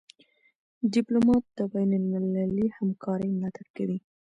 [0.93, 3.97] ډيپلومات د بینالمللي همکارۍ ملاتړ کوي.